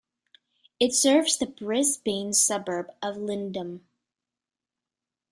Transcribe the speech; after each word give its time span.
It 0.79 0.95
serves 0.95 1.37
the 1.37 1.45
Brisbane 1.45 2.33
suburb 2.33 2.89
of 3.03 3.17
Lindum. 3.17 3.81